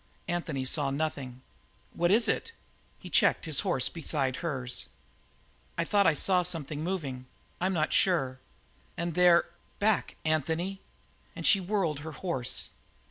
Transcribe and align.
Anthony 0.27 0.65
saw 0.65 0.89
nothing. 0.89 1.43
"What 1.93 2.09
was 2.09 2.27
it?" 2.27 2.53
He 2.97 3.07
checked 3.07 3.45
his 3.45 3.59
horse 3.59 3.87
beside 3.87 4.37
hers. 4.37 4.89
"I 5.77 5.83
thought 5.83 6.07
I 6.07 6.15
saw 6.15 6.41
something 6.41 6.83
move. 6.83 7.05
I'm 7.05 7.73
not 7.75 7.93
sure. 7.93 8.39
And 8.97 9.13
there 9.13 9.45
back, 9.77 10.15
Anthony!" 10.25 10.79
And 11.35 11.45
she 11.45 11.59
whirled 11.59 11.99
her 11.99 12.13
horse. 12.13 12.71